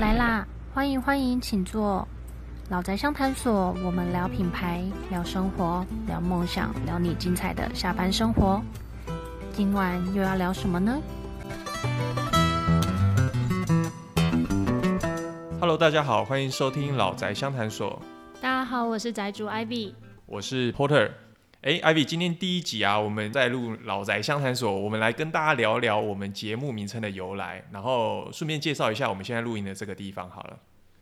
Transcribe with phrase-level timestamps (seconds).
[0.00, 2.08] 来啦，欢迎欢迎，请坐。
[2.70, 8.62] 老宅相谈所，我们聊品牌，聊生活，聊梦想，聊你精彩的下班生活。
[9.52, 10.98] 今晚又要聊什么呢
[15.60, 18.00] ？Hello，大家好，欢迎收听老宅相谈所。
[18.40, 19.92] 大家好，我是宅主 Ivy，
[20.24, 21.10] 我是 Porter。
[21.62, 30.58] 哎，Ivy，今天第一集啊，我们在录老宅相谈所，我们来跟大家聊聊我们节目名称的由来，然后顺便介绍一下我们现在录音的这个地方好了。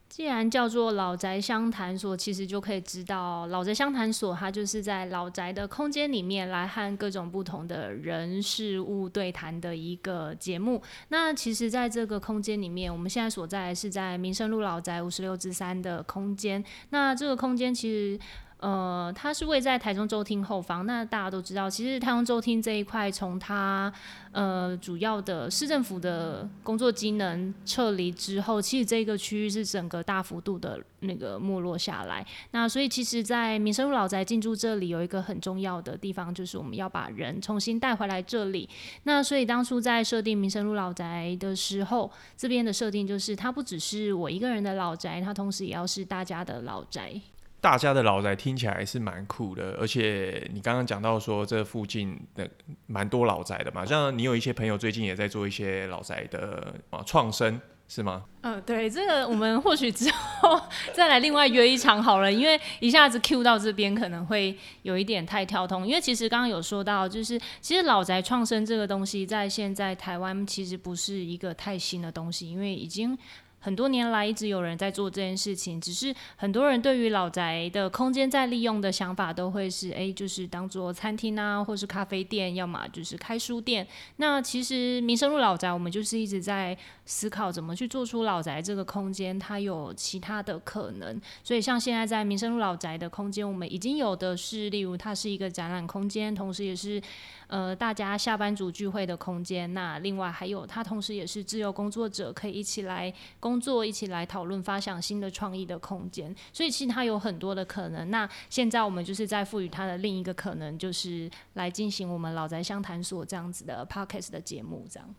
[0.09, 10.83] 既然叫做老宅相谈所，其实就可以知道，老宅相谈所它就是在老宅的空间里面来和各种不同的人事物对谈的一个节目。
[11.11, 16.65] 那其实，在这个空间里面，我们现在所在是在民生路老宅五十六之三的空间。
[16.91, 18.19] 那这个空间其实。
[18.61, 20.85] 呃，它是位在台中州厅后方。
[20.85, 23.93] 那大家都知道，其实台中州厅这一块，从它
[24.33, 32.27] 呃主要的市政府的工作机能撤离之后，其实这个区域是整个大幅度的那个没落下来。
[32.51, 38.69] 那所以，其实，在民生路老宅进驻这里有一个很重要的地方，就是我们要把人重新带回来这里。
[39.05, 47.21] 那所以当初在设定民生路老宅的时候，这边的设定就是它不只是我一个人的老宅，它同时也要是大家的老宅。
[47.61, 52.49] 大家的老宅听起来是蛮酷的，而且你刚刚讲到说这附近的
[52.87, 58.25] 蛮多老宅的嘛，像你有一些朋友最近也在做一些老宅的啊创生，是吗？
[58.43, 60.61] 嗯，对，这个我们或许之后
[60.93, 73.19] 再来另外约一场好了，因为一下子 Q 到这边可能会有一点太跳通，因为其实刚刚有说到，就是其实老宅创生这个东西在现在台湾其实不是一个太新的东西，因为已经。
[73.61, 83.87] 很多年来一直有人在做这件事情，只是很多人对于老宅的空间在利用的想法都会是，哎，就是当做餐厅啊，或是咖啡店，要么就是开书店。
[84.17, 91.21] 那其实民生路老宅，我们就是一直在思考怎么去做出老宅这个空间，它有其他的可能。
[91.43, 97.03] 所以像现在在民生路老宅的空间，我们已经有的是，例如它是一个展览空间，同时也是。
[97.49, 99.75] 呃，大家下班族聚会的空间。
[99.75, 106.35] 那另外还有，它同时也是自由工作者可以一起来工作、一起来讨论、发想新的创意的空间。
[106.53, 108.11] 所以其实它有很多的可能。
[108.11, 115.15] 那现在我们就是在赋予它的另一个可能，就是来进行我们老宅相谈所这样子的 podcast 的节目，这样。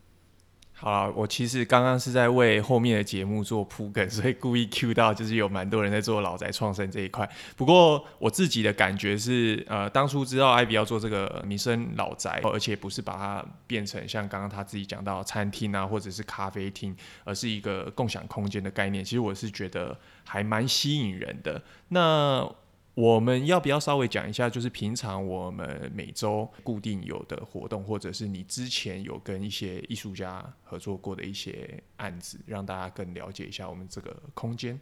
[0.79, 7.29] 好了，我其实刚刚是在为后面的节目做铺梗， 所以故意 Q 到就是有蛮多人在做老宅创生这一块。
[7.57, 16.95] 不过我自己的感觉是，呃，当初知道艾比要做这个民生老宅，而且不是把它变成像刚刚他自己讲到餐厅啊，或者是咖啡厅，
[17.25, 21.61] 而是一个共享空间的概念，其实我是觉得还蛮吸引人的。
[21.89, 22.49] 那
[22.99, 34.77] 我们要不要稍微讲一下，就是平常我们每周固定有的活动，或者是你之前有跟一些艺术家合作过的一些案子，让大家更了解一下我们这个空间。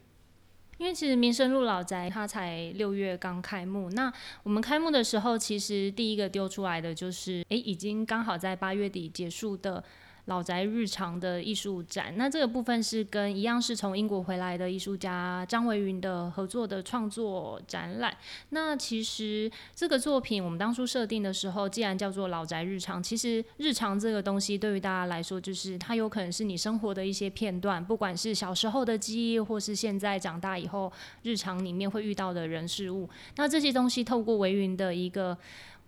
[0.80, 4.12] 因为其实民生路老宅它才六月刚开幕，那
[4.42, 9.84] 我们开幕的时候，其实第一个丢出来的就是，诶，已经刚好在八月底结束的。
[10.28, 18.14] 老宅日常的艺术展，那这个部分是跟一样是从英国回来的艺术家张维云的合作的创作展览。
[18.50, 30.92] 那其实这个作品我们当初设定的时候，既然叫做老宅日常，其实日常这个东西对于大家来说，就是它有可能是你生活的一些片段，不管是小时候的记忆，或是现在长大以后
[31.24, 33.10] 日常里面会遇到的人事物。
[33.38, 35.38] 那这些东西透过维云的一个。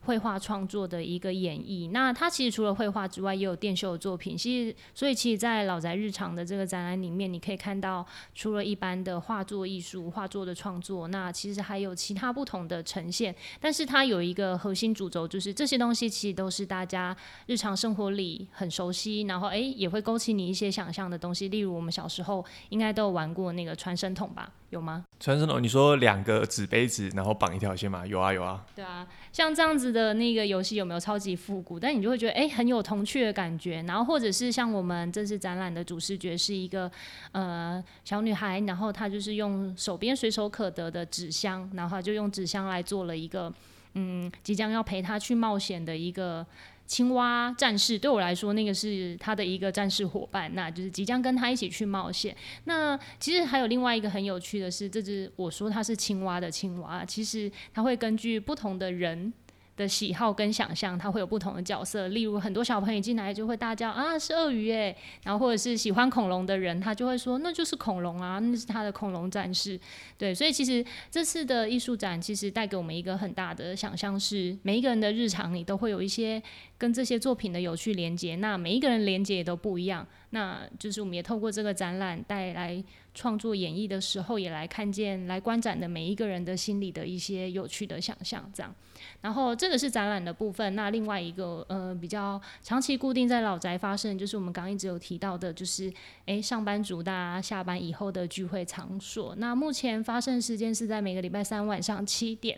[0.01, 4.35] 绘画创作的一个演绎，那他其实除了绘画之外，也有电绣的作品。
[4.37, 13.35] 其实，所以其实，在老宅日常的这个展览里面，你可以看到，除了一般的画作艺术、画作的创作，那其实还有其他不同的呈现。
[13.59, 21.49] 但是，它有一个核心主轴，就是这些东西其实都是大家日常生活里很熟悉，然后诶也会勾起你一些想象的东西。
[21.49, 24.51] 例如，我们小时候应该都有玩过那个传声筒吧？
[24.69, 25.03] 有吗？
[25.19, 25.61] 传声筒？
[25.61, 28.05] 你说两个纸杯子，然后绑一条线吗？
[28.05, 28.63] 有啊，有啊。
[28.75, 31.79] 对啊，像这样子的那个游戏有没有超级复古？
[31.79, 33.81] 但你就会觉得哎，很有童趣的感觉。
[33.87, 36.89] 然后或者是像我们这次展览的主视觉是一个
[37.31, 43.51] 呃小女孩，然后她就是用手边随手可得的纸箱，然后就用纸箱来做了一个
[43.95, 46.45] 嗯即将要陪她去冒险的一个。
[46.89, 52.35] 青蛙战士对我来说，那个是他的一个战士伙伴，那就是即将跟他一起去冒险。
[52.63, 59.31] 那其实还有另外一个很有趣的是，这只我说它是青蛙的青蛙，其实它会根据不同的人。
[59.79, 62.09] 的喜好跟想象，它会有不同的角色。
[62.09, 64.93] 例如，很多小朋友进来就会大叫啊，是鳄鱼诶，
[65.23, 69.79] 然后或者是喜欢恐龙的人，他就会说那就是恐龙啊，那是他的恐龙战士。
[70.17, 76.43] 对，所以其实这次的艺术展其实带给我们一个很大的想象，是每一个人的日常里都会有一些
[76.77, 78.35] 跟这些作品的有趣连接。
[78.35, 80.05] 那每一个人连接也都不一样。
[80.31, 82.83] 那就是我们也透过这个展览带来
[83.19, 88.73] 创作演绎的时候，也来看见来观展的每一个人的心里的一些有趣的想象，这样。
[89.19, 90.73] 然后这个是展览的部分。
[90.73, 95.91] 那另外一个呃比较长期固定在老宅发生，就是我们刚刚一直有提到的，就是
[96.27, 99.35] 诶上班族大家下班以后的聚会场所。
[99.35, 102.57] 那目前发生时间是在每个礼拜三晚上七点。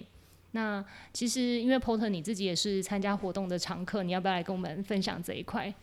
[0.51, 5.73] 那其实因为 Porter 你自己也是参加活动的常客，你要不要来跟我们分享这一块？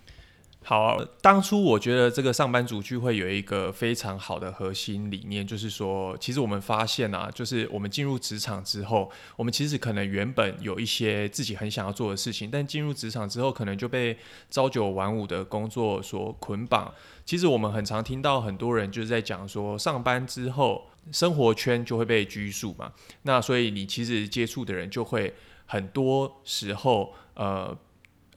[0.69, 14.15] 好，当初我觉得这个上班族聚会有一个非常好的核心理念，就是说，其实我们发现啊，就是我们进入职场之后，我们其实可能原本有一些自己很想要做的事情，但进入职场之后，可能就被
[14.51, 16.93] 朝九晚五的工作所捆绑。
[17.25, 22.93] 其实我们很常听到很多人就是在讲说，上班之后生活圈就会被拘束嘛，
[23.23, 25.33] 那所以你其实接触的人就会
[25.65, 27.75] 很多时候，呃。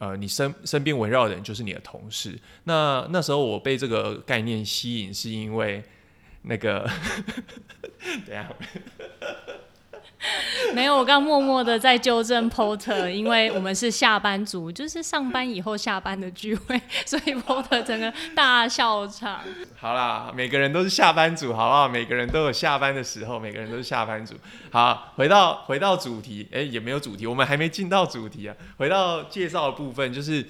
[0.02, 2.36] 呃，你身身边围绕的人就是你的同事。
[2.64, 5.84] 那那时候我被这个概念吸引，是因为
[6.42, 6.90] 那个，
[8.26, 8.52] 等下。
[10.76, 19.42] 没有，我刚默默的在纠正 Porter，因为我们是下班族，就是上班以后下班的聚会， 所以 Porter 整个大笑场。
[19.78, 21.90] 好啦，每个人都是下班族，好不好？
[21.90, 24.36] 每个人都有下班的时候，每个人都是下班族。
[24.72, 28.56] 好，回到回到主题，哎，也没有主题，我们还没进到主题啊。
[28.78, 30.46] 回到介绍的部分，就是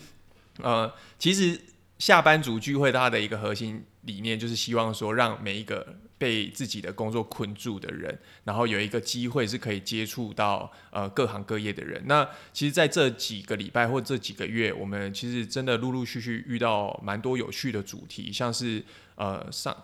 [0.61, 1.59] 呃，其实
[1.97, 5.87] 下班族聚会它的一个核心理念，就是希望说让每一个。
[6.21, 11.99] 被自己的工作困住的人，然后有一个机会是可以接触到呃各行各业的人。
[12.05, 12.23] 那
[12.53, 18.83] 其实，在这几个礼拜或这几个月，我们其实真的陆陆续续遇到蛮多有趣的主题，像是
[19.15, 19.75] 呃上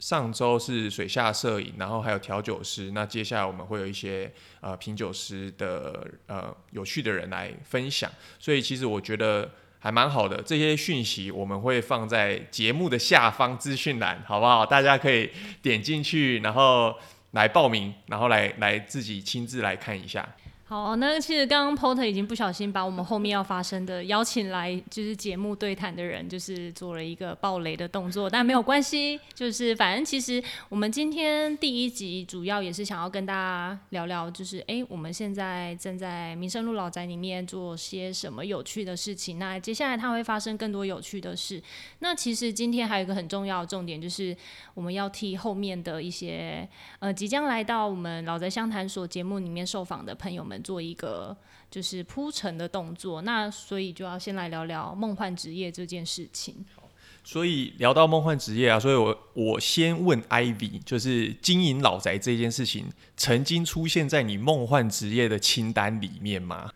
[0.00, 2.90] 上周是水下摄影，然后还有调酒师。
[2.90, 8.10] 那接下来我们会有一些呃品酒师的呃有趣的人来分享。
[8.40, 9.48] 所以其实我觉得。
[9.84, 14.64] 还蛮好的，这些讯息我们会放在节目的下方资讯栏，好不好？
[14.64, 16.94] 大家可以点进去，然后
[17.32, 20.26] 来报名，然后来来自己亲自来看一下。
[20.74, 41.62] 好，那其实刚刚 Porter 已经不小心把我们后面要发生的邀请来就是节目对谈的人，就是做了一个暴雷的动作，但没有关系，就是反正其实我们今天第一集主要也是想要跟大家聊聊，就是哎，我们现在正在民生路老宅里面做些什么有趣的事情，那接下来它会发生更多有趣的事。
[42.00, 44.36] 那其实今天还有一个很重要的重点，就是
[44.74, 46.68] 我们要替后面的一些
[46.98, 50.60] 呃即将来到我们老宅相谈所节目里面受访的朋友们。
[50.64, 51.36] 做一个
[51.70, 56.64] 就是铺陈的动作，那所以就要先来聊聊梦幻职业这件事情。
[57.26, 66.70] 所以聊到梦幻职业啊，所以我我先问 Ivy，就是经营老宅这件事情，曾经出现在你梦幻职业的清单里面吗？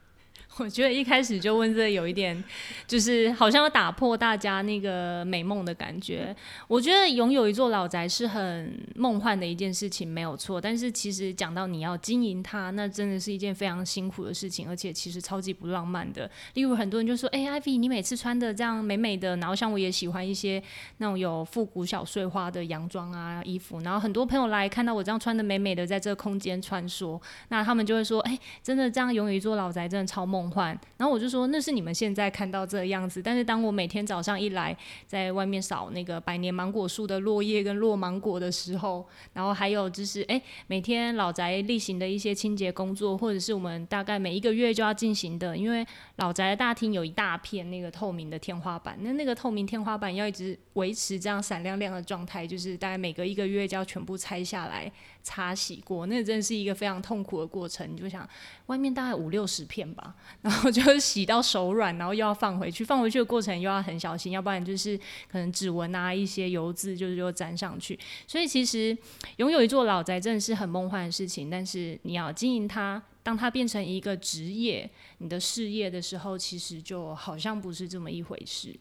[0.58, 2.42] 我觉得一开始就问这有一点，
[2.86, 6.34] 就是好像要打破大家那个美梦的感觉。
[6.66, 10.60] 我觉得拥有一座老宅是很梦幻的一件事情，没有错。
[10.60, 16.28] 但是其实讲到你要经营它，那真的是一件非常辛苦的事情，而且其实超级不浪漫的。
[16.54, 20.60] 例如很多人就说：“哎，Ivy，你每次穿的这样美美的，然后像我也喜欢一些
[20.96, 45.86] 那种有复古小碎花的洋装啊衣服。”然后很多朋友来看到我这样穿的美美的，在这个空间穿梭，那他们就会说：“哎，真的这样拥有一座老宅，真的超梦。”换，然后我就说那是你们现在看到这样子，但是当我每天早上一来，在外面扫那个百年芒果树的落叶跟落芒果的时候，然后还有就是哎，每天老宅例行的一些清洁工作，或者是我们大概每一个月就要进行的，因为
[46.16, 54.90] 老宅的大厅有一大片那个透明的天花板，那那个透明天花板要一直维持这样闪亮亮的状态，就是大概每隔一个月就要全部拆下来
[55.28, 57.86] 擦洗过，那真的是一个非常痛苦的过程。
[57.92, 58.26] 你就想
[58.66, 60.14] 外面大概五六十片吧。
[60.40, 64.96] 然后就洗到手软，然后又要放回去，放回去的过程又要很小心，要不然就是
[65.30, 67.98] 可能指纹啊一些油渍就是又粘上去。
[68.26, 68.96] 所以其实
[69.36, 78.74] 拥有一座老宅真的是很梦幻的事情，但是你要经营它，当它变成一个职业、你的事业的时候，其实就好像不是这么一回事。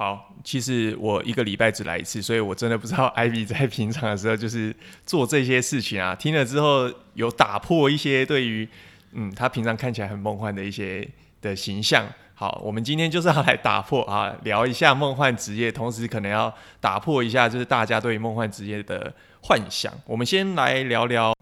[0.00, 6.14] 好，其实我一个礼拜只来一次，所以我真的不知道 Ivy 在平常的时候就是做这些事情啊。
[6.14, 8.66] 听了之后有打破一些对于。
[9.12, 11.06] 嗯，他平常看起来很梦幻的一些
[11.42, 12.06] 的形象。
[12.32, 19.92] 好，我们今天就是要来打破啊，聊一下梦幻职业，同时可能要打破一下就是大家对梦幻职业的幻想。
[20.06, 21.34] 我们先来聊聊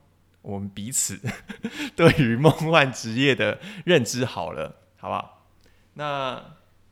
[0.43, 1.21] 我们彼此
[1.95, 5.45] 对于梦幻职业的认知，好了，好不好？
[5.93, 6.43] 那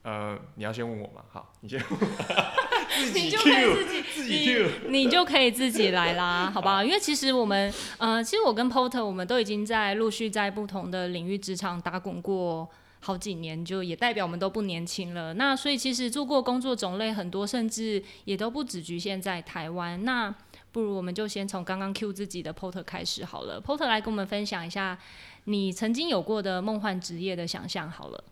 [0.07, 1.21] 呃，你要先问我嘛？
[1.29, 1.77] 好，你先。
[3.13, 6.81] 你就可以自己，你你就可以自己来啦， 好不好？
[6.81, 12.69] 因为其实我们，呃，其实我跟 Porter 我们都已经在陆续在不同的领域职场打滚过。
[12.99, 15.33] 好几年，就也代表我们都不年轻了。
[15.35, 20.03] 那所以其实做过工作种类很多，甚至也都不只局限在台湾。
[20.03, 20.33] 那
[20.71, 23.61] 不如我们就先从刚刚 Q 自己的 Porter 开始好了。
[23.61, 24.97] Porter 来跟我们分享一下
[25.43, 28.23] 你曾经有过的梦幻职业的想象好了。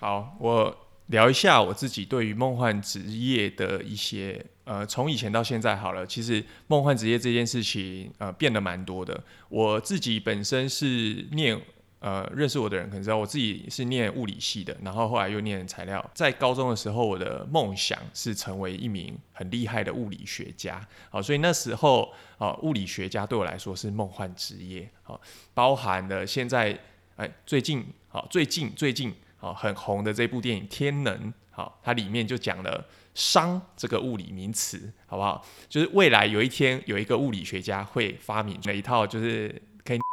[0.00, 0.76] 好，我
[1.10, 9.22] 聊一下我自己对于梦幻职业的一些，呃，从以前到现在好了，其实梦幻职业这件事情，呃，变得蛮多的。
[9.48, 11.60] 我自己本身是念。
[12.00, 16.02] 呃，认识我的人可能知道，我自己是念物理系的，然后后来又念材料。
[16.14, 20.80] 在高中的时候，我的梦想是成为一名很厉害的物理学家。
[21.10, 24.90] 好，所以那时候啊，物理学家对我来说是梦幻职业。
[25.02, 25.20] 好，
[25.52, 26.74] 包含了现在
[27.16, 31.14] 哎，最近好，最近最近好很红的这部电影《天能》。
[31.50, 35.44] 好，它里面就讲了“熵”这个物理名词，好不好？
[35.68, 39.48] 就是未来有一天有一个物理学家会发明了一套，就是
[39.84, 39.98] 可以。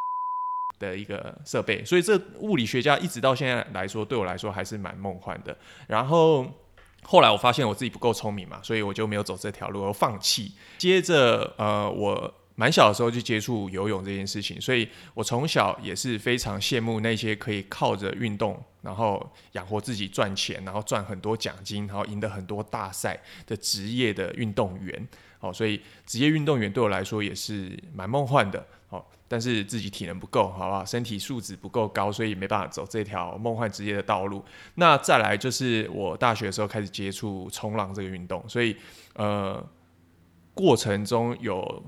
[0.78, 5.56] 的一个设备，所以这物理学家一直到现在来说，对我来说还是蛮梦幻的。
[5.88, 6.46] 然后
[7.02, 10.52] 后来我发现我自己不够聪明嘛，所以我就没有走这条路，我放弃。
[10.78, 25.08] 接着呃，我蛮小的时候就接触游泳这件事情，所以我从小也是非常羡慕那些可以靠着运动然后养活自己赚钱，然后赚很多奖金，然后赢得很多大赛的职业的运动员。
[25.38, 28.66] 好，所以职业运动员对我来说也是蛮梦幻的。
[28.88, 29.08] 好。
[29.30, 30.82] 但是自己体能不够，好不好？
[30.82, 34.42] 身体素质不够高，所以没办法走这条梦幻职业的道路。
[34.76, 38.74] 那再来就是我大学的时候开始接触冲浪这个运动，所以
[39.16, 39.62] 呃，
[40.54, 41.84] 过程中有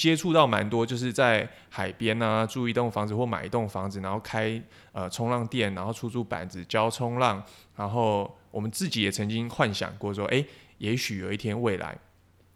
[0.00, 4.58] 接触到蛮多，就是在海边啊，住一栋房子或买一栋房子，然后开
[4.92, 7.42] 呃冲浪店，然后出租板子教冲浪。
[7.76, 10.42] 然后我们自己也曾经幻想过说，哎，
[10.78, 11.94] 也许有一天未来。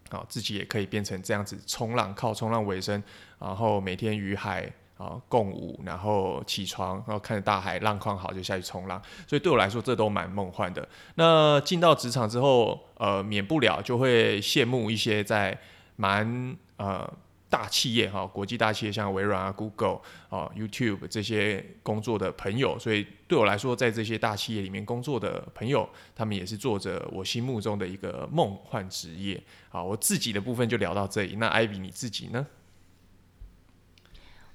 [0.09, 3.03] 啊，自己也可以变成这样子冲浪，靠冲浪为生，
[3.39, 8.99] 然后每天与海啊共舞，然后起床，然后看着大海，浪况好就下去冲浪。
[9.27, 10.89] 所以对我来说，这都蛮梦幻的。
[11.17, 15.59] 那进到职场之后，呃，免不了就会羡慕一些在
[15.97, 17.13] 蛮呃。
[17.55, 29.41] 大企业哈，国际大企业像微软啊、Google 啊、YouTube 这些工作的朋友，所以对我来说，在这些大企业里面工作的朋友，他们也是做着我心目中的一个梦幻职业。
[29.69, 31.37] 好，我自己的部分就聊到这里。
[31.37, 32.45] 那艾比你自己呢？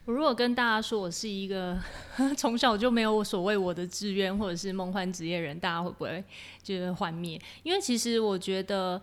[0.04, 1.80] 我如果跟大家说我是一个
[2.36, 6.22] 从小就没有所谓我的志愿或者是梦幻职业人，大家会不会
[6.62, 7.42] 就是幻灭？
[7.64, 9.02] 因为其实我觉得。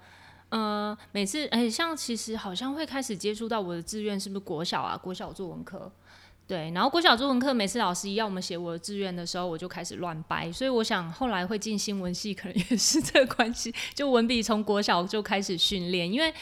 [0.48, 4.96] 呃，每次哎，像其实好像会开始接触到我的志愿，是不是国小啊？
[4.96, 5.90] 国小作文课，
[6.46, 10.50] 对，然后国小作文课，每次老师要我们写我的志愿的时候，我就开始乱掰。
[10.52, 13.74] 所以我想后来会进新闻系，可能也是这个关系。
[13.92, 16.32] 就文笔从国小就开始训练，因为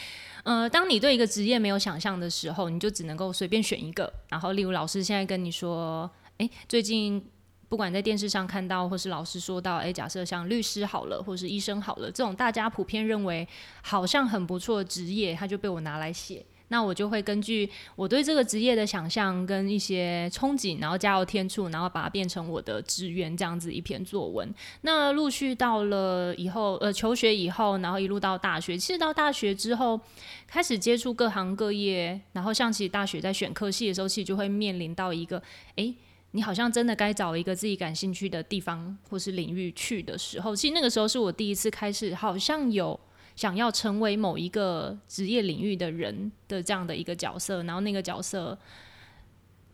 [0.43, 4.13] 呃，当你对一个职业没有想象的时候，你就只能够随便选一个。
[4.29, 7.25] 然后，例如老师现在跟你说，哎，最近。
[7.67, 13.47] 不管在电视上看到，或是老师说到，诶，假设像律师好了，或是医生好了，这种大家普遍认为
[13.81, 16.45] 好像很不错的职业，他就被我拿来写。
[16.69, 24.51] 那我就会根据我对这个职业的想象跟一些憧憬，然后加油添醋，然后把它变成我的志愿，这样子一篇作文。
[24.81, 29.99] 那陆续到了以后，呃，求学以后，然后一路到大学，其实到大学之后，
[30.47, 35.39] 开始接触各行各业，然后像其实大学在选科系的时候，其实就会面临到一个，
[35.75, 35.93] 诶。
[36.35, 42.99] 你好像真的该找一个自己感兴趣的地方或是领域去的时候，其实那个时候是我第一次开始，好像有
[43.37, 48.59] 想要成为某一个职业领域的人的这样的一个角色，然后那个角色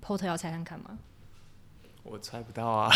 [0.06, 1.00] ，Port 要猜看看吗？
[2.04, 2.90] 我猜不到啊！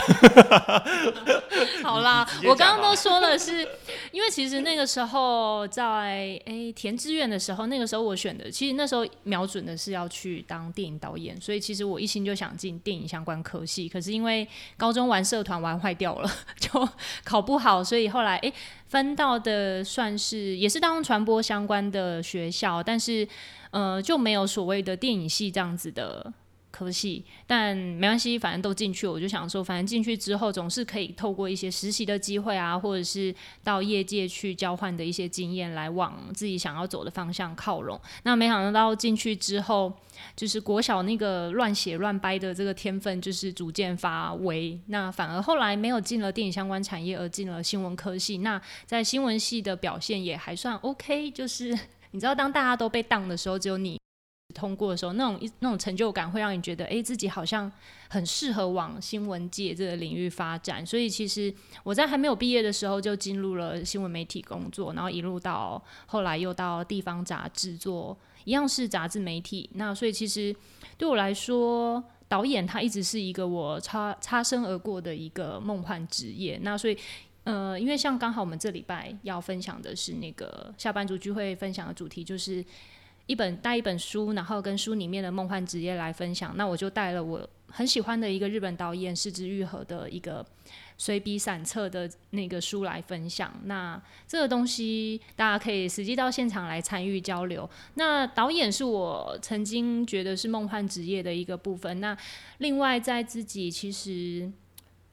[1.83, 3.65] 好啦， 我刚刚都说了，是
[4.11, 13.87] 因为其实那个时候在诶填志愿的时候，那个时候我选的，其实那时候瞄准的是要去当电影导演，所以其实我一心就想进电影相关科系。
[13.87, 14.45] 可是因为
[14.75, 16.89] 高中玩社团玩坏掉了，就
[17.23, 18.53] 考不好，所以后来诶
[18.87, 23.25] 分到的算是也是当传播相关的学校，但是
[23.69, 26.33] 呃就没有所谓的电影系这样子的。
[26.75, 37.97] 科系，但没关系，反正都进去，我就想说，反正进去之后总是可以透过一些实习的机会啊，或者是到业界去交换的一些经验，来往自己想要走的方向靠拢。
[38.23, 39.93] 那没想到进去之后，
[40.35, 44.77] 就是国小那个乱写乱掰的这个天分，就是逐渐发威。
[44.87, 48.39] 那反而后来没有进了电影相关产业，而进了新闻科系。
[48.39, 51.69] 那在新闻系的表现也还算 OK，就是
[52.11, 53.97] 你知道，当大家都被当的时候，只有你。
[54.53, 57.71] 通过的时候，那种一那种成就感会让你觉得，哎，自己好像
[58.09, 60.85] 很适合往新闻界这个领域发展。
[60.85, 69.69] 所以其实我在还没有毕业的时候就进入了新闻媒体工作，然后一路到后来又到地方杂志做，一样是杂志媒体。
[69.73, 70.55] 那所以其实
[70.97, 72.03] 对我来说。
[72.27, 76.59] 导演他一直是一个我擦擦身而过的一个梦幻职业。
[76.63, 76.97] 那所以，
[77.43, 82.65] 呃，因为像刚好我们这礼拜要分享的是那个下班族聚会分享的主题，就是
[83.27, 86.55] 一本带一本书，然后跟书里面的梦幻职业来分享。
[86.55, 90.45] 那我就带了我很喜欢的一个日本导演柿之愈合的一个。
[90.97, 97.69] 随笔散册的那个书来分享，那这个东西大家可以实际到现场来参与交流。
[97.95, 101.99] 那导演是我曾经觉得是梦幻职业的一个部分。
[101.99, 102.17] 那
[102.59, 104.49] 另外在自己其实，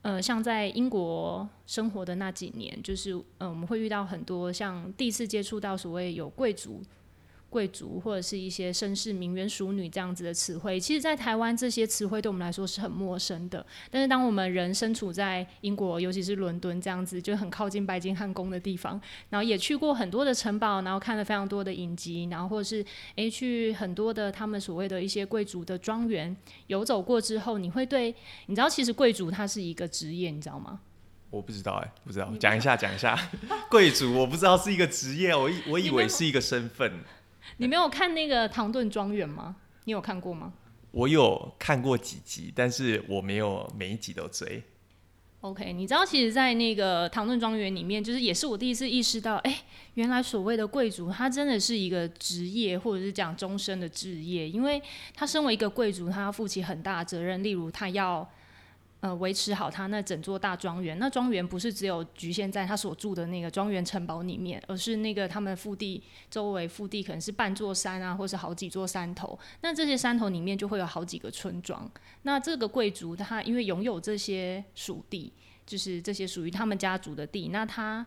[0.03, 6.81] 呃，像在英国生活的那几年，就是呃，我们会遇到很多像第一次接触到所谓有贵族。
[7.53, 13.65] 贵族或者是一些绅士、名媛、淑女这样子的词汇，其实，在台湾这些词汇对我们来说是很陌生的。
[13.91, 22.83] 但是，当我们人身处在英国，尤其是伦敦这样子，就很靠近白金汉宫的地方，然后也去过很多的城堡，然后看了非常多的影集，然后或者是
[23.17, 26.35] 诶去很多的他们所谓的一些贵族的庄园
[26.69, 28.15] 游走过之后，你会对
[28.47, 30.81] 你知道，其实贵族它是一个职业，你知道吗？
[31.29, 33.19] 我不知道哎，不知道，讲一下，讲一下，
[33.71, 36.93] 贵族我不知道是一个职业，我以我以为是一个身份。
[37.59, 39.57] 你没有看那个《唐顿庄园》吗？
[39.85, 40.53] 你有看过吗？
[40.91, 44.63] 我有看过几集，但是我没有每一集都追。
[45.41, 49.63] OK，你知道，其实，在那个《唐顿庄园》里面，就是也是我第一次意识到，哎，
[49.95, 54.81] 原来所谓的贵族，他真的是一个职业，或者是讲终身的职业，因为
[55.15, 58.29] 他身为一个贵族，他要负起很大的责任，例如他要。
[59.03, 60.97] 呃，维持好他那整座大庄园。
[60.97, 69.37] 那庄园不是只有局限在他所住的那个庄园城堡里面，而是那个他们腹地周围腹地可能是半座山啊，或是好几座山头。
[69.63, 71.91] 那这些山头里面就会有好几个村庄。
[72.23, 75.33] 那这个贵族他因为拥有这些属地，
[75.67, 78.07] 就是这些属于他们家族的地，那他。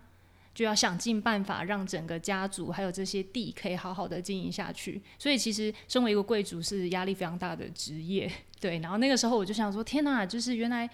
[0.56, 8.32] 就要想尽办法让整个家族还有这些地可以好好的经营下去，所以其实身为一个贵族是压力非常大的职业，
[8.62, 8.80] 对。
[8.80, 10.90] 然后那个时候我就想说，天哪，就是原来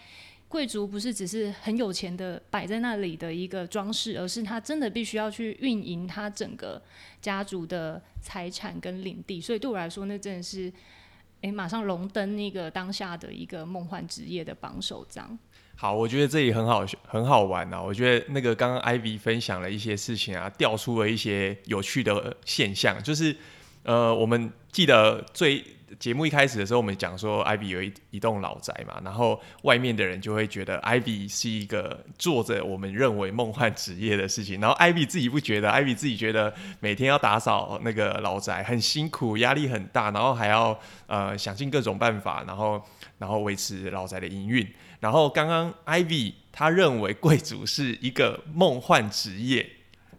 [0.47, 6.81] 贵族不是只是很有钱的摆在那里的一个装饰，而是他真的必须要去运营他整个
[7.21, 9.39] 家族的财产跟领地。
[9.39, 10.73] 所以对我来说，那真的是，
[11.41, 15.37] 诶，马上荣登那个当下的一个梦幻职业的榜首章。
[15.81, 17.81] 好，我觉得这里很好，很好玩啊！
[17.81, 23.01] 我觉得那个刚刚 Ivy 分享了一些事情啊，调出了一些有趣的现象。
[23.01, 23.35] 就是，
[23.81, 25.65] 呃，我们记得最
[25.97, 42.79] 节目一开始的时候，我们讲说 Ivy 有一一栋老宅嘛，然后外面的人就会觉得 Ivy 是一个做着我们认为梦幻职业的事情，然后 Ivy 自己不觉得，Ivy 自己觉得每天要打扫那个老宅很辛苦，压力很大，然后还要呃想尽各种办法，然后
[43.21, 44.67] 然后维持老宅的营运。
[44.99, 49.67] 然后刚刚 Ivy 他认为贵族是一个梦幻职业，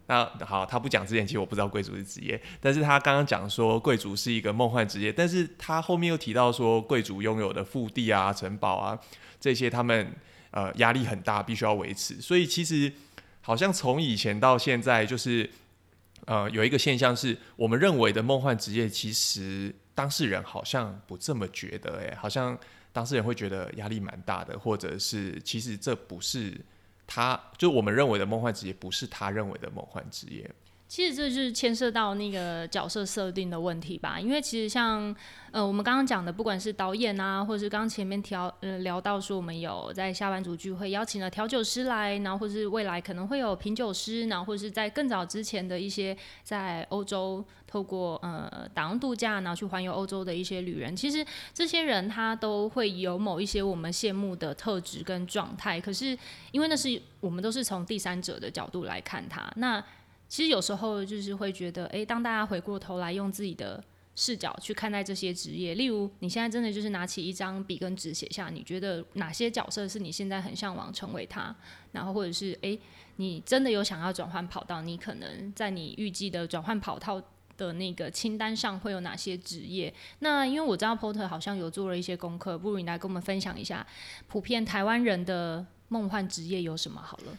[0.07, 8.99] 那好，他不讲之前，其实我不知道贵族是职业，但是他刚刚讲说贵族是一个梦幻职业，但是他后面又提到说贵族拥有的腹地啊、城堡啊
[9.41, 10.15] 这些，他们
[10.53, 12.93] 呃压力很大，必须要维持，所以其实
[13.41, 15.49] 好像从以前到现在，就是
[16.27, 22.59] 呃有一个现象是，我们认为的梦幻职业，其实当事人好像不这么觉得，哎，好像。
[22.92, 26.61] 当事人会觉得压力蛮大的，或者是其实这不是
[27.07, 30.50] 他，就我们认为的梦幻职业，不是他认为的梦幻职业。
[30.88, 35.16] 其实这就是牵涉到那个角色设定的问题吧，因为其实像
[35.50, 47.42] 呃我们刚刚讲的，不管是导演啊，或者是刚前面调呃聊到说我们有在下班组聚会邀请了调酒师来，然后或是未来可能会有品酒师，然后或是在更早之前的一些在欧洲
[47.73, 56.19] 透过呃打工度假然后去环游欧洲的一些旅人，其实这些人他都会有某一些我们羡慕的特质跟状态，可是
[56.51, 59.83] 因为那是我们都是从第三者的角度来看他那。
[60.29, 63.85] 其实有时候就是会觉得，诶，当大家回过头来用自己的
[64.17, 71.55] 视角去看待这些职业，例如你现在真的就是拿起一张笔跟纸写下，你觉得哪些角色是你现在很向往成为他，
[71.91, 72.81] 然后或者是诶，
[73.17, 77.23] 你真的有想要转换跑道，你可能在你预计的转换跑道
[77.66, 79.92] 的那个清单上会有哪些职业？
[80.18, 83.87] 那因为我知道 Porter 好像有做了一些功课，不如你来跟我们分享一下，
[84.29, 87.33] 普遍台湾人的梦幻职业有什么好了？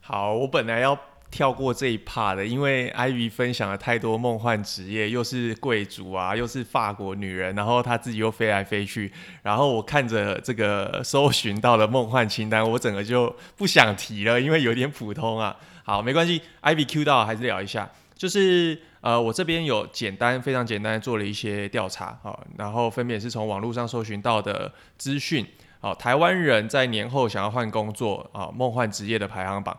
[0.00, 0.98] 好，我本来要。
[1.30, 9.12] 跳过这一 part 的，因为 Ivy 分享了太多梦幻职业，又是贵族啊，又是法国女人，然后她自己又飞来飞去，
[9.44, 15.56] 然后我看着这个 搜寻到了梦幻清单，我整个就不想提了，因为有点普通啊。
[15.84, 17.88] 好，没关系，Ivy Q 到还是聊一下，
[18.20, 25.46] 就是呃，我这边有简单非常简单做了一些调查啊，然后分别是从网络上搜寻到的资讯。
[25.80, 29.74] 好，台湾人在年后想要换工作啊，梦幻职业的排行榜，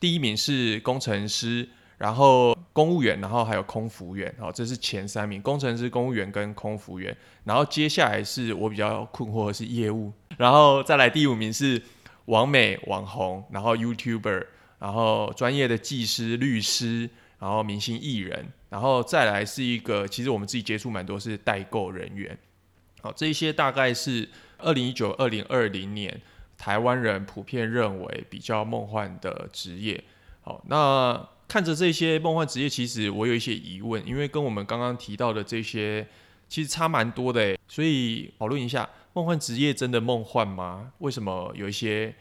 [0.00, 7.14] 第一名是工程师，然后公务员，然后还有空服员，好，这是前三名，工程师、公务员跟空服员。
[7.44, 11.82] 然后接下来是我比较困惑的是业务，然后再来第五名是
[12.24, 14.46] 网美网红，然后 YouTuber，
[14.78, 17.10] 然后专业的技师、律师，
[17.42, 22.38] 然后明星艺人，然后再来是一个，其实我们自己接触蛮多是代购人员。
[23.00, 24.28] 好，这一些大概是
[24.58, 26.20] 二零一九、二零二零年
[26.56, 30.04] 台湾人普遍认为比较梦幻的职业。
[30.42, 36.06] 好，那看着这些梦幻职业，其实我有一些疑问，因为跟我们刚刚提到的这些
[36.48, 40.92] 其实差蛮多的，所以讨论一下，梦幻职业真的梦幻吗？
[40.98, 42.14] 为什么有一些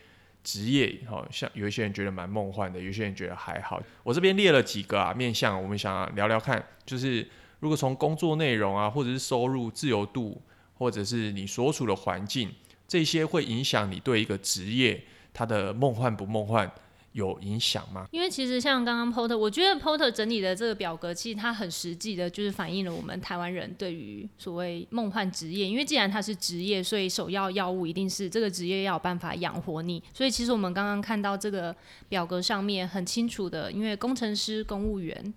[0.43, 3.81] 职业，好像有一些人觉得蛮梦幻的，有些人觉得还好？
[4.03, 7.27] 我这边列了几个啊面向，我们想聊聊看，就是
[7.59, 10.41] 如果从工作内容啊，或者是收入、自由度。
[10.73, 12.51] 或者是你所处的环境，
[12.87, 14.99] 这些会影响你对一个职业
[15.31, 16.71] 它的梦幻不梦幻
[17.13, 18.07] 有影响吗？
[18.11, 25.67] 因为其实像刚刚 Porter，我觉得 Porter 整理的这个表格，其实它很实际的，就是反映了我们台湾人对于所谓梦幻职业。
[25.67, 30.01] 因为既然它是职业，所以首要要务一定是这个职业要有办法养活你。
[30.13, 31.75] 所以其实我们刚刚看到这个
[32.07, 35.33] 表格上面很清楚的，因为工程师、公务员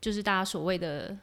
[0.00, 1.16] 就是大家所谓的。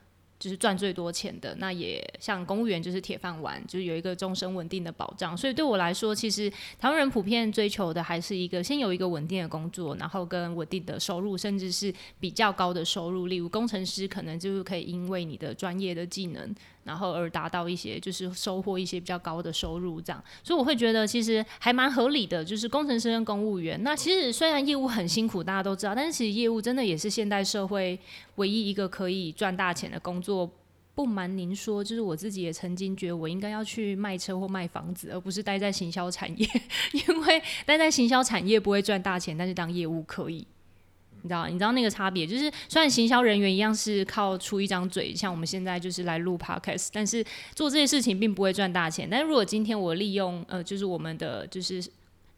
[0.44, 5.38] 就是赚最多钱的，那也像公务员就是铁饭碗，就是有一个终身稳定的保障。
[5.38, 13.28] 所以对我来说，其实台湾人普遍追求的还是一个先有一个稳定的工作，然后跟稳定的收入，甚至是比较高的收入。
[13.28, 16.54] 例如工程师，可能就是可以因为你的专业的技能。
[16.84, 22.43] 然后而达到一些就是收获一些比较高的收入，这样，所以我会觉得其实还蛮合理的。
[22.43, 28.00] 就是工程师跟公务员，那其实虽然业务很辛苦，大家都知道，但是其实业务真的也是现代社会
[28.36, 30.50] 唯一一个可以赚大钱的工作。
[30.96, 36.48] 不瞒您说，就是我自己也曾经觉得我应该要去卖车或卖房子，而不是待在行销产业，
[36.91, 40.46] 因为 待在行销产业不会赚大钱，但是当业务可以。
[41.24, 49.08] 你知道，你知道那个差别，就是虽然行销人员一样是靠出一张嘴，像我们现在就是来录 podcast，但是做这些事情并不会赚大钱。
[49.10, 51.84] 但是如果今天我利用呃，就是我们的就是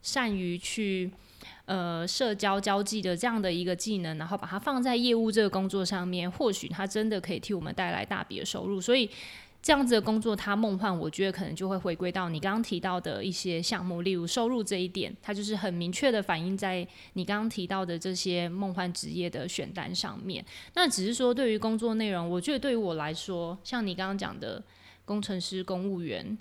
[0.01, 1.11] 善于去
[1.65, 8.79] 呃社交交际的这样的一个技能，然后把它放在业务这个工作上面，或许它真的可以替我们带来大笔的收入。
[8.79, 9.09] 所以。
[9.65, 20.45] 这样子的工作，它梦幻，我觉得可能就会回归到你刚刚提到的一些项目，例如收入这一点，它就是很明确的反映在你刚刚提到的这些梦幻职业的选单上面。
[20.75, 24.63] 那只是说，对于工作内容，我觉得对于我来说，像你刚刚讲的
[25.03, 26.37] 工程师、公务员、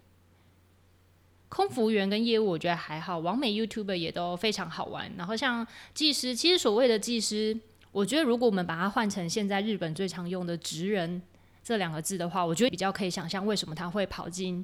[1.48, 3.20] 空服员跟业务，我觉得还好。
[3.20, 5.10] 完美 YouTube 也都非常好玩。
[5.16, 7.58] 然后像技师，其实所谓的技师，
[7.90, 11.22] 我觉得如果我们把它换成现在日本最常用的职人。
[11.64, 14.62] 这两个字的话，我觉得比较可以想象为什么他会跑进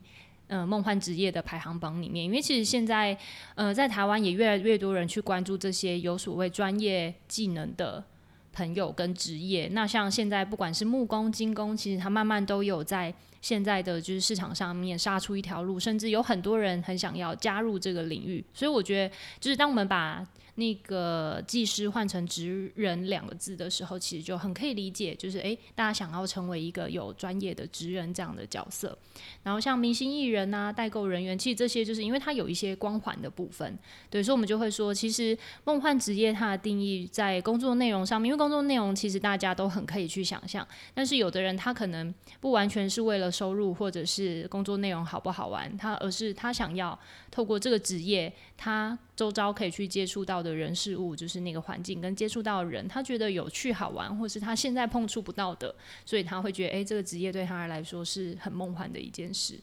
[0.48, 3.16] 嗯梦幻职业的排行榜里面，因为其实现在
[3.54, 8.04] 呃在台湾也越来越多人去关注这些有所谓专业技能的
[8.52, 9.68] 朋友跟职业。
[9.72, 18.44] 那像现在不管是木工、金工，其实他慢慢都有在现在的就是市场上面杀出一条路，甚至有很多人很想要加入这个领域。
[18.52, 20.26] 所以我觉得，就是当我们把
[20.60, 28.96] 那个技师换成职人两个字的时候，其实就很可以理解，就是诶，大家想要成为一个有专业的职人这样的角色。
[29.42, 33.76] 然后像明星艺人啊、代购人员，其实这些就是因为它有一些光环的部分，
[34.10, 46.98] 对，所以我们就会说，其实梦幻职业它的定义在工作内容上面，因为工作内容其实大家都很可以去想象，但是有的人他可能不完全是为了收入或者是工作内容好不好玩，他而是他想要
[47.30, 50.50] 透过这个职业，他周遭可以去接触到的。
[50.54, 55.74] 人事物就是那个环境跟接触到的人，他觉得有趣好玩，或是他现在碰触不到的，
[56.06, 59.60] 所以他会觉得，哎，这个职业对他来说是很梦幻的一件事。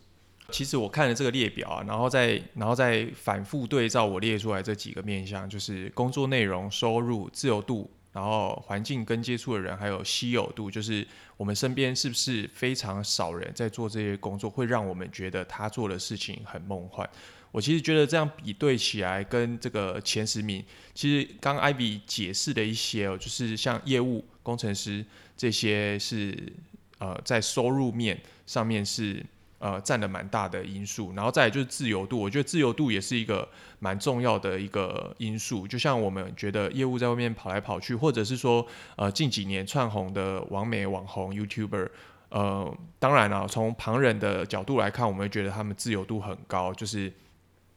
[0.51, 17.07] 其实我看了这个列表啊，然后再然后再反复对照我列出来这几个面向，就是工作内容、收入、自由度，然后环境跟接触的人，还有稀有度，就是我们身边是不是非常少人在做这些工作，会让我们觉得他做的事情很梦幻。
[17.51, 25.03] 我其实觉得这样比对起来，跟这个前十名，其实刚 Ivy 解释的一些哦，就是像业务工程师
[25.35, 26.37] 这些是
[26.99, 29.25] 呃在收入面上面是
[29.59, 33.47] 呃占了蛮大的因素，然后再就是自由度，我觉得自由度也是一个
[33.79, 35.65] 蛮重要的一个因素。
[35.65, 41.89] 就像我们觉得业务在外面跑来跑去，或者是说呃近几年窜红的网美网红 YouTuber，
[42.29, 47.11] 呃当然了，从旁人的角度来看，我们会觉得他们自由度很高，就是。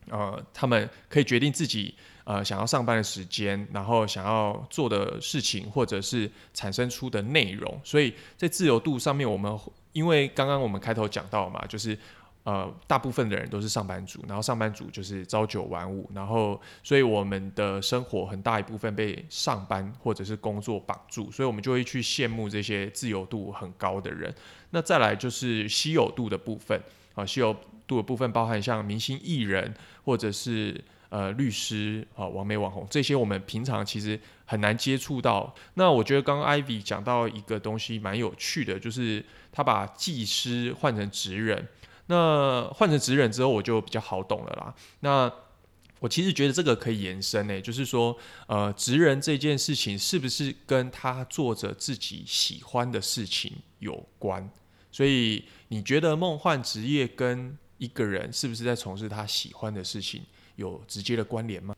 [0.08, 7.80] 呃，他们可以决定自己呃想要上班的时间，然后想要做的事情，或者是产生出的内容。
[7.84, 9.58] 所以在自由度上面，我们
[9.92, 11.96] 因为刚刚我们开头讲到嘛，就是
[12.42, 24.34] 呃，大部分的人都是上班族，然后上班族就是朝九晚五，然后所以我们的生活很大一部分被上班或者是工作绑住，所以我们就会去羡慕这些自由度很高的人。
[24.70, 26.80] 那再来就是稀有度的部分
[27.14, 27.54] 啊，稀有
[27.96, 29.74] 的部分包含像明星艺人
[30.04, 35.54] 或者是呃律师啊、网美网红这些，我们平常其实很难接触到。
[35.74, 41.68] 那我觉得刚刚 Ivy 讲到一个东西蛮有趣的，就是他把技师换成职人。
[42.06, 44.74] 那换成职人之后，我就比较好懂了啦。
[45.00, 45.32] 那
[46.00, 48.16] 我其实觉得这个可以延伸呢，就是说，
[48.48, 54.50] 呃，职人这件事情是不是跟他做着自己喜欢的事情有关？
[54.90, 60.22] 所以你觉得梦幻职业跟一个人是不是在从事他喜欢的事情
[60.56, 61.74] 有直接的关联吗？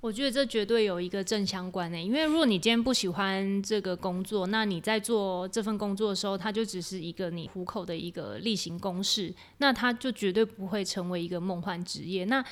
[0.00, 12.24] 我觉得这绝对有一个正相关的，因为如果你今天不喜欢这个工作，那你在做这份工作的时候，它就只是一个你糊口的一个例行公事，那它就绝对不会成为一个梦幻职业。
[12.24, 12.42] 那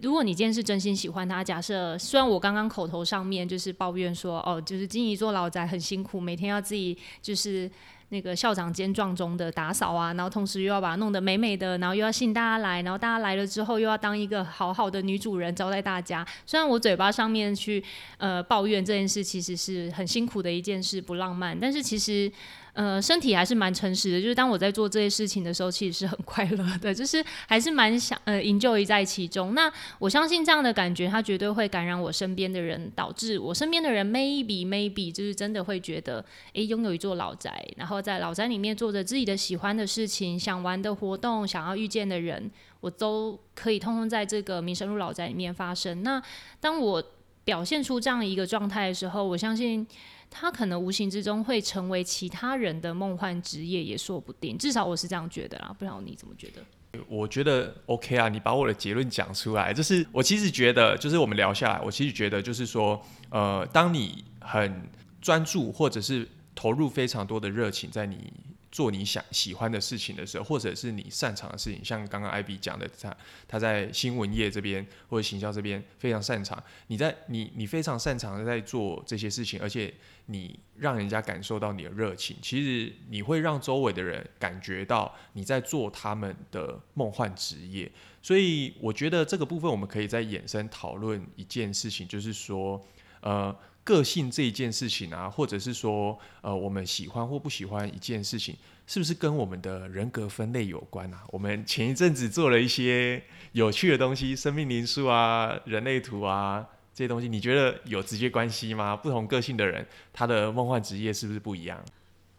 [0.00, 7.68] 如果你今天是真心喜欢它，假设虽然我刚刚口头上面就是抱怨说，哦，就是经营一座老宅很辛苦，每天要自己就是。
[8.12, 16.24] 那个校长兼状中的打扫啊，然后同时又要把它弄得美美的，然后又要吸引大家来，然后大家来了之后又要当一个好好的女主人招待大家。
[16.44, 17.82] 虽然我嘴巴上面去
[18.18, 22.30] 呃抱怨这件事，其实是很辛苦的一件事，不浪漫，但是其实。
[22.74, 29.54] 呃，身体还是蛮诚实的，就是当我在做这些事情的时候，其实是很快乐的， 就是还是蛮想呃，enjoy 在其中。
[29.54, 46.02] 那我相信这样的感觉，它绝对会感染我身边的人，导致我身边的人 maybe maybe 就是真的会觉得，诶，拥有一座老宅，然后在老宅里面做着自己的喜欢的事情，想玩的活动，想要遇见的人，我都可以通通在这个民生路老宅里面发生。
[46.02, 46.22] 那
[46.58, 47.04] 当我
[47.44, 49.86] 表现出这样一个状态的时候，我相信。
[50.32, 54.56] 他可能无形之中会成为其他人的梦幻职业，也说不定。
[54.56, 56.62] 至少我是这样觉得啦，不知道你怎么觉得？
[57.08, 59.72] 我觉得 OK 啊，你把我的结论讲出来。
[59.72, 64.88] 就是我其实觉得，就是我们聊下来，我其实觉得就是说，呃，当你很
[65.20, 68.32] 专注，或者是投入非常多的热情在你。
[68.72, 73.14] 做你想喜欢的事情的时候，或者是你擅长的事情，像刚刚艾比讲的，他
[73.46, 76.60] 他在新闻业这边或者行销这边非常擅长。
[76.86, 79.92] 你在你你非常擅长的在做这些事情，而且
[80.26, 87.92] 你让人家感受到你的热情，其实你会让周围的人感觉到你在做他们的梦幻职业。
[88.22, 92.82] 所以我觉得这个部分我们可以再衍生讨论一件事情，就是说，
[93.20, 93.54] 呃。
[93.84, 101.22] 个性这一件事情啊，或者是说，呃，我们喜欢或不喜欢一件事情，是不是跟我们的人格分类有关啊？
[101.28, 106.64] 我们前一阵子做了一些有趣的东西，生命灵数啊、人类图啊
[106.94, 108.94] 这些东西，你觉得有直接关系吗？
[108.94, 111.82] 不同个性的人，他的梦幻职业是不是不一样？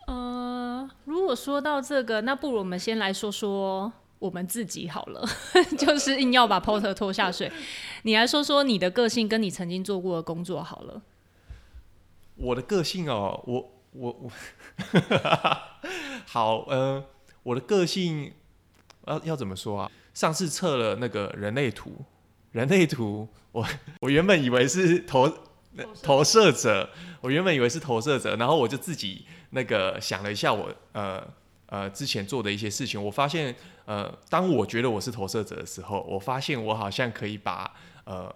[0.07, 5.27] 呃，如果说到这个，那不如我们先来说说我们自己好了，
[5.77, 7.51] 就是硬要把 Porter 拖下水。
[8.03, 11.01] 你来说说你的个性跟你曾经做过的工作好了。
[12.35, 14.31] 我的个性哦，我我我，
[16.25, 17.03] 好，呃，
[17.43, 18.33] 我的个性
[19.05, 19.91] 要要怎么说啊？
[20.13, 22.03] 上次测了那个人类图，
[22.51, 23.65] 人类图，我
[24.01, 25.31] 我原本以为是投
[26.01, 26.89] 投射者，
[27.21, 31.23] 我原本以为是投射者，然后我就自己那个想了一下，我呃
[31.67, 37.71] 呃之前做的一些事情，我发现呃，当我觉得我是投射者的时候，我发现我好像可以把
[38.05, 38.33] 呃。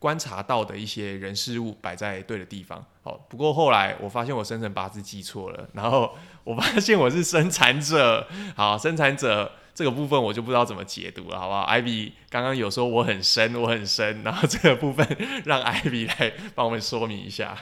[0.00, 3.26] 观察到的一些人事物摆在对的地方，好。
[3.28, 15.06] 不过后来我发现我生辰八字记错了，然后我发现我是生产者，好，生产者这个部分我就不知道怎么解读了，好不好？Ivy 刚刚有说我很深，我很深，然后这个部分
[15.44, 17.56] 让 Ivy 来帮我们说明一下。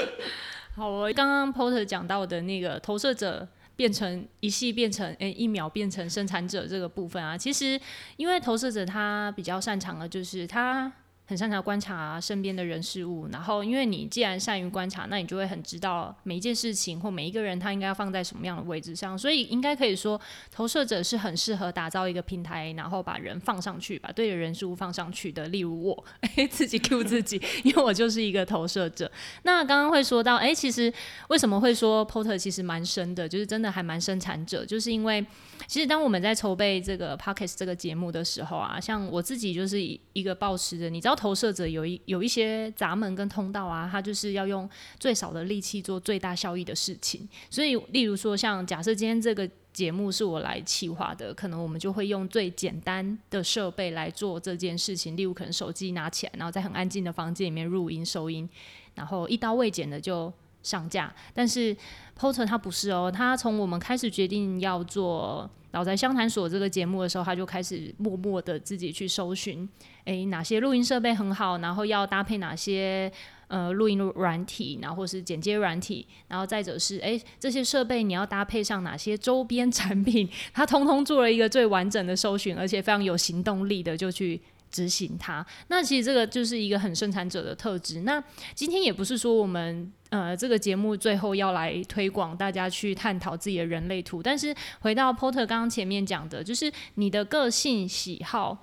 [0.76, 3.46] 好，我刚刚 Porter 讲到的那个投射者
[3.76, 7.80] 变成一系变成诶一秒变成生产者这个部分啊，其实
[8.16, 10.92] 因为投射者他比较擅长的就是他。
[11.28, 20.18] 很擅长观察身边的人事物，然后因为你既然善于观察，那你就会很知道每一件事情或每一个人他应该要放在什么样的位置上，所以应该可以说
[20.50, 25.46] 投射者是很适合打造一个平台，然后把人放上去，把对的人事物放上去的。
[25.48, 29.12] 例如我，哎， 自己 Q 自己，因为我就是一个投射者。
[29.42, 30.90] 那刚刚会说到，哎，其实
[31.28, 35.22] 为什么会说 Porter 其实蛮深的，就是真的还蛮生产者，就是因为
[35.66, 39.78] 其实当我们在筹备这个 Pockets 这个节目的时候啊，像我自己就是
[40.14, 41.17] 一个保持着，你知道。
[41.18, 47.28] 投射者有一有一些闸门跟通道啊，他就是要用最少的力气做最大效益的事情。
[47.50, 55.16] 所以，例如说，像假设今天这个节目是我来企划的，可能我们就会用最简单的设备来做这件事情。
[55.16, 58.48] 例如，可能手机拿起来，然后在很安静的房间里面录音收音，
[58.94, 61.12] 然后一刀未剪的就上架。
[61.34, 61.76] 但是
[62.18, 69.68] Porter 他不是哦，他从我们开始决定要做老宅相谈所这个节目的时候，他就开始默默的自己去搜寻，
[70.04, 73.12] 诶，哪些录音设备很好，然后要搭配哪些。
[73.48, 80.28] 呃，录音软体，然后或是剪接软体，然后再者是，哎，这些设备你要搭配上哪些周边产品？
[80.52, 84.38] 他通通做了一个最完整的搜寻，而且非常有行动力的就去
[84.70, 85.44] 执行它。
[85.68, 88.02] 那其实这个就是一个很生产者的特质。
[88.02, 88.22] 那
[88.54, 98.58] 今天也不是说我们呃这个节目最后要来推广大家去探讨自己的人类图，但是回到 Porter 刚刚前面讲的，就是你的个性喜好。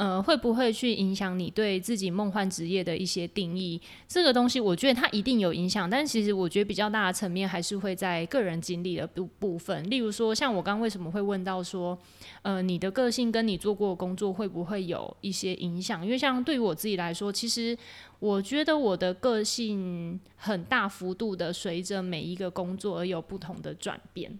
[0.00, 3.78] 呃，会不会去影响你对自己梦幻职业的一些定义？
[4.08, 5.90] 这个东西，我觉得它一定有影响。
[5.90, 9.90] 但其实我觉得比较大的层面还是会在个人经历的部部分。
[9.90, 11.98] 例如说，像我刚为什么会问到说，
[12.40, 16.02] 呃，你的个性跟你做过的工作会不会有一些影响？
[16.02, 17.76] 因为像对于我自己来说，其实
[18.20, 24.38] 我觉得我的个性很大幅度的随着每一个工作而有不同的转变。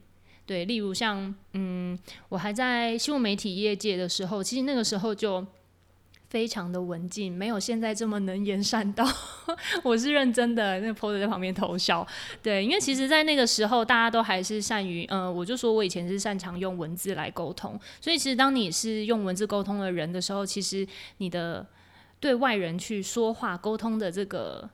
[0.51, 1.97] 对，例如像，嗯，
[2.29, 5.47] 我还在新闻媒体业界的时候，其实那个时候就
[6.29, 9.07] 非常的文静，没有现在这么能言善道。
[9.85, 12.05] 我是认真的，那个 PO 在旁边偷笑。
[12.43, 20.85] 对，因为其实，在那个时候，大家都还是善于，嗯，我就说我以前是擅长用文字来沟通，所以其实当你是用文字沟通的人的时候，其实
[21.19, 21.65] 你的
[22.19, 24.69] 对外人去说话沟通的这个。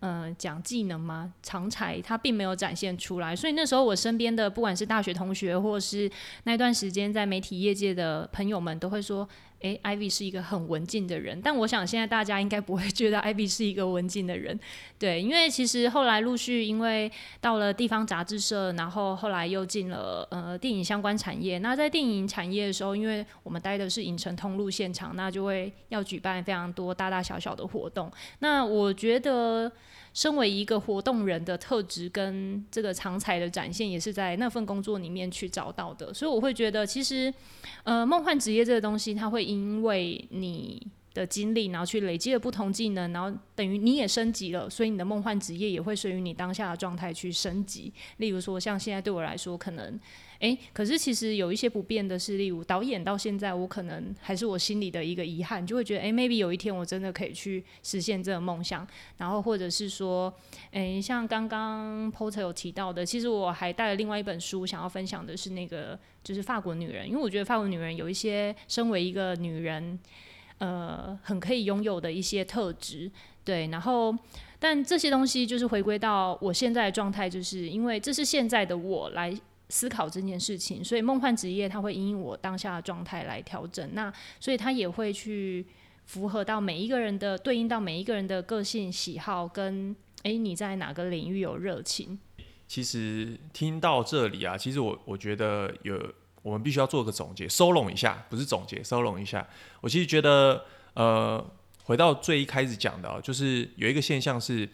[0.00, 1.32] 呃，讲技能吗？
[1.42, 6.10] 长才他并没有展现出来，所以那时候我身边的不管是大学同学，或是
[6.44, 9.28] 那段时间在媒体业界的朋友们，都会说。
[9.60, 14.58] 诶 i v y 是一个很文静的人，但我想现在大家应该不会觉得 Ivy 是一个文静的人，
[14.98, 21.58] 对，因为其实后来陆续因为到了地方杂志社，然后后来又进了呃电影相关产业。
[21.58, 28.10] 那在电影产业的时候，因为我们待的是影城通路现场，那就会要举办非常多大大小小的活动。
[28.38, 29.70] 那我觉得。
[30.12, 37.32] 身为一个活动人的特质跟这个长才的展现，也是在那份工作里面去找到的，所以我会觉得，其实，
[37.84, 40.86] 呃，梦幻职业这个东西，它会因为你。
[41.12, 47.92] 的经历，然后去累积了不同技能，然后等于你也升级了，所以你的梦幻职业也会随于你当下的状态去升级。
[48.18, 49.98] 例如说，像现在对我来说，可能，
[50.40, 58.86] 诶，可是其实有一些不变的是，例如导演到现在，我可能还是我心里的一个遗憾，就会觉得，诶 m a y b e 有一天我真的可以去实现这个梦想。
[59.18, 60.32] 然后或者是说，
[60.72, 69.98] 诶，像刚刚 Porter 有提到的，其实我还带了另外一本书，想要分享的是那个就是法国女人，因为我觉得法国女人有一些身为一个女人。
[70.58, 73.10] 呃，很可以拥有的一些特质，
[73.42, 74.14] 对，然后，
[74.58, 79.34] 但这些东西就是回归到我现在的状态，就是因为这是现在的我来
[79.70, 85.64] 思考这件事情，所以梦幻职业它会因我当下的状态来调整，那所以它也会去
[86.04, 92.18] 符合到每一个人的对应到每一个人的个性喜好跟诶你在哪个领域有热情。
[92.66, 95.98] 其实听到这里啊，其实我我觉得有。
[96.42, 99.46] 我们必须要做个总结，收拢一下，不是总结，收拢一下。
[99.82, 101.52] 我其实觉得，呃，
[101.84, 104.66] 回到最一开始讲的啊，就是有一个现象是，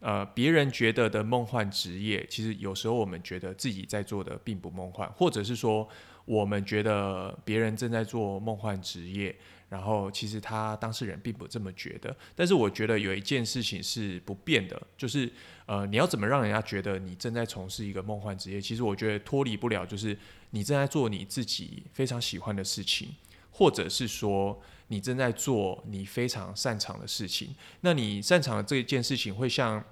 [0.00, 5.88] 呃，别人觉得的梦幻职业，其实有时候我们觉得自己在做的并不梦幻，或者是说，
[6.24, 9.34] 我们觉得别人正在做梦幻职业。
[9.68, 15.30] 然后其实他当事人并不这么觉得，但是我觉得有一件事情是不变的，就是
[15.66, 18.58] 呃，你要怎么让人家觉得你正在从事一个梦幻职业？
[18.58, 20.16] 其实我觉得脱离不了，就是
[20.52, 23.10] 你正在做你自己非常喜欢的事情，
[23.50, 27.54] 或者是说你正在做你非常擅长的事情。
[27.80, 29.82] 那你擅长的这一件事情，会像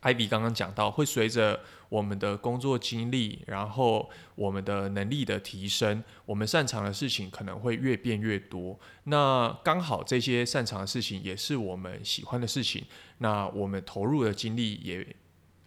[0.00, 1.60] 艾比刚刚讲到，会随着。
[1.90, 8.78] 我们的工作经历，然后我们的能力的提升，我们擅长的事情可能会越变越多。
[9.04, 12.84] 那刚好这些擅长的事情也是我们喜欢的事情，
[13.16, 15.16] 那我们投入的精力也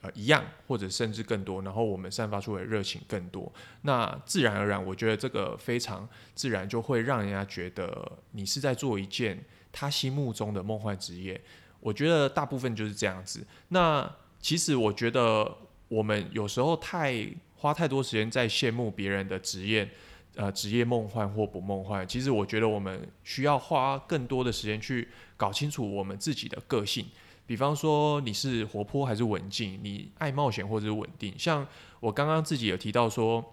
[0.01, 1.61] 呃一样，或者甚至更多。
[1.61, 11.41] 然后我们散发出的热情更多，那自然而然，我觉得这个非常自然就会让人家觉得你是在做一件他心目中的梦幻职业。
[11.79, 13.45] 我觉得大部分就是这样子。
[13.69, 14.09] 那
[14.39, 15.57] 其实我觉得。
[15.91, 19.89] 我们有时候太花太多时间在羡慕别人的职业，
[20.35, 22.07] 呃，职业梦幻或不梦幻。
[22.07, 27.05] 其实我觉得我们需要花更多的时间去搞清楚我们自己的个性。
[27.51, 31.37] 比方说你是活泼还是文静，你爱冒险或者是稳定。
[31.37, 31.67] 像
[31.99, 33.43] 我刚刚自己有提到说，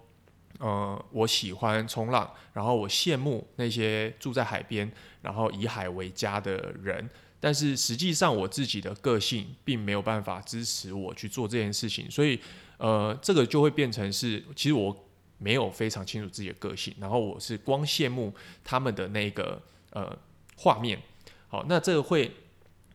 [0.59, 4.89] 呃，我喜欢冲浪，然后我羡慕那些住在海边，
[5.21, 7.09] 然后以海为家的人。
[7.41, 12.39] 但是实际上，我自己的个性并没有办法支持我去做这件事情，所以，
[12.77, 14.95] 呃，这个就会变成是，其实我
[15.39, 18.33] 没有非常清楚自己的个性，然后我是光羡慕
[18.63, 20.17] 他们的那个呃
[20.55, 20.97] 画面。
[21.49, 22.31] 好，那这个会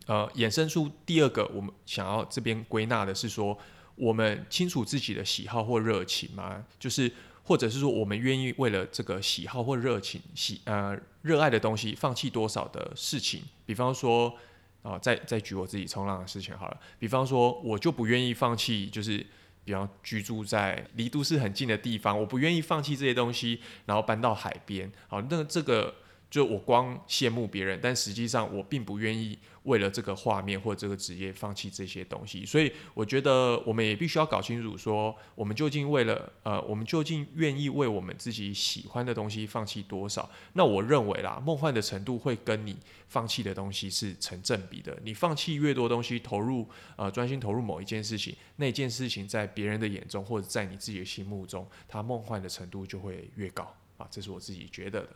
[0.06, 3.58] 呃，衍生出第二个，我们想要这边归纳的是说，
[3.94, 6.62] 我们清楚自己的喜好或热情吗？
[6.78, 7.10] 就是，
[7.42, 13.40] 或者是说，我们愿意为了这个喜好或热情、喜呃热爱的东西，放弃多少的事情？
[13.64, 14.34] 比方说，
[14.82, 16.78] 啊，再再举我自己冲浪的事情好了。
[16.98, 19.24] 比方说，我就不愿意放弃，就是
[19.64, 24.92] 比方居住在离都市很近的地方，我不愿意放弃这些东西，然后搬到海边。
[25.08, 25.94] 好，那这个。
[26.34, 32.44] 就我光羡慕别人，但实际上我并不愿意为了这个画面或这个职业放弃这些东西。
[32.44, 40.28] 所以我觉得我们也必须要搞清楚，说我们究竟为了呃，我们究竟愿意为我们自己喜欢的东西放弃多少？
[40.54, 42.76] 那我认为啦，梦幻的程度会跟你
[43.06, 44.98] 放弃的东西是成正比的。
[45.04, 54.08] 你放弃越多东西，投入呃专心投入某一件事情，那件事情在别人的眼中或者在你自己的心目中，它梦幻的程度就会越高啊。
[54.10, 55.08] 这是我自己觉得的。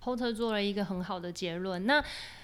[0.00, 1.84] 后特做了一个很好的结论。
[1.86, 2.02] 那，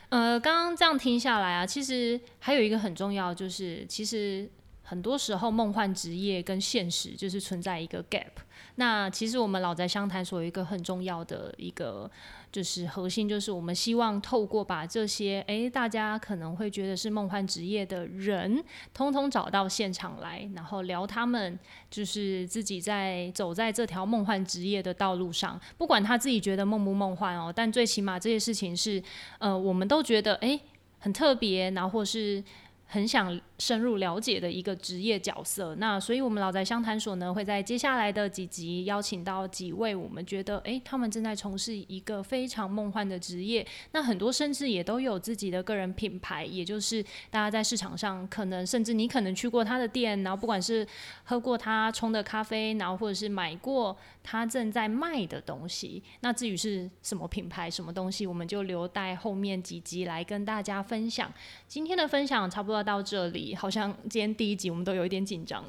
[0.09, 4.49] 呃，刚刚这样听下来啊，其实还有一个很重要，就是其实
[4.85, 8.31] 很多时候梦幻职业跟现实就是存在一个 gap。
[8.77, 12.09] 那其实我们老宅相谈所有一个很重要的一个。
[12.53, 18.63] 就是核心，就是我们希望透过把这些诶，大家可能会觉得是梦幻职业的人，
[18.93, 21.59] 通通找到现场来，然后聊他们
[21.91, 29.03] 就是自己在走在这条梦幻职业的道路上，不管他自己觉得梦不梦幻哦，但最起码这些事情是
[29.41, 30.61] 呃，我们都觉得诶
[31.01, 32.41] 很特别，然后或是。
[32.87, 50.87] 很想深入了解的一个职业角色，那所以我们老宅相谈所呢，会在接下来的几集邀请到几位我们觉得，诶，他们正在从事一个非常梦幻的职业，那很多甚至也都有自己的个人品牌，也就是大家在市场上可能甚至你可能去过他的店，然后不管是
[51.25, 61.33] 喝过他冲的咖啡，然后或者是买过他正在卖的东西，那至于是什么品牌、什么东西，我们就留待后面几集来跟大家分享。
[61.67, 62.85] 今天的分享差不多。
[62.85, 65.65] 到这里，好像今天第一集我们都有一点紧张。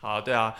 [0.00, 0.52] 好，对啊，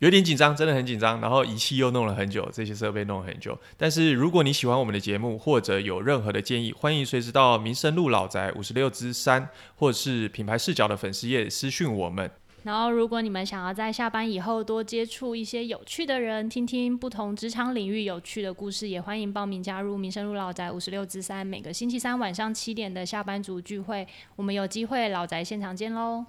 [0.00, 1.20] 有点紧张，真的很紧张。
[1.22, 3.58] 然后仪器又弄了很久，这些设备弄了很久。
[3.78, 12.30] 但是如果你喜欢我们的节目，或者有任何的建议，欢迎随时到民生路老宅五十六之三，或者是品牌视角的粉丝页私讯我们。
[12.64, 24.06] 然后，如果你们想要在下班以后多接触一些有趣的人，听听不同职场领域有趣的故事，也欢迎报名加入民生路老宅五十六之三，每个星期三晚上七点的下班族聚会，
[24.36, 26.24] 我们有机会老宅现场见喽！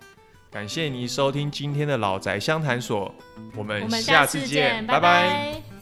[0.49, 3.13] 感谢您收听今天的老宅相谈所，
[3.55, 5.72] 我们下次见，拜拜。